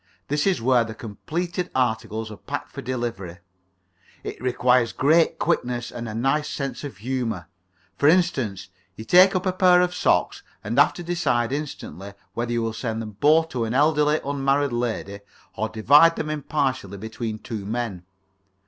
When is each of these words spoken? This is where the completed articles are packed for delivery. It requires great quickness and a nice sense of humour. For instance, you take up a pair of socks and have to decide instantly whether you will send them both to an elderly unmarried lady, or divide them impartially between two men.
This 0.29 0.47
is 0.47 0.59
where 0.63 0.83
the 0.83 0.95
completed 0.95 1.69
articles 1.75 2.31
are 2.31 2.35
packed 2.37 2.71
for 2.71 2.81
delivery. 2.81 3.37
It 4.23 4.41
requires 4.41 4.93
great 4.93 5.37
quickness 5.37 5.91
and 5.91 6.09
a 6.09 6.15
nice 6.15 6.49
sense 6.49 6.83
of 6.83 6.97
humour. 6.97 7.45
For 7.97 8.07
instance, 8.09 8.69
you 8.95 9.05
take 9.05 9.35
up 9.35 9.45
a 9.45 9.51
pair 9.51 9.79
of 9.79 9.93
socks 9.93 10.41
and 10.63 10.79
have 10.79 10.95
to 10.95 11.03
decide 11.03 11.51
instantly 11.51 12.13
whether 12.33 12.51
you 12.51 12.63
will 12.63 12.73
send 12.73 12.99
them 12.99 13.17
both 13.19 13.49
to 13.49 13.63
an 13.63 13.75
elderly 13.75 14.19
unmarried 14.25 14.73
lady, 14.73 15.19
or 15.55 15.69
divide 15.69 16.15
them 16.15 16.31
impartially 16.31 16.97
between 16.97 17.37
two 17.37 17.63
men. 17.63 18.03